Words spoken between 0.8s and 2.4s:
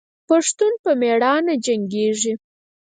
په میړانه جنګیږي.